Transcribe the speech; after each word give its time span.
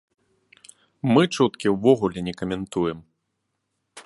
Мы 1.13 1.23
чуткі 1.39 1.67
ўвогуле 1.75 2.19
не 2.31 2.37
каментуем. 2.43 2.99